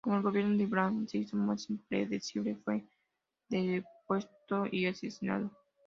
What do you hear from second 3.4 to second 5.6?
depuesto y asesinado.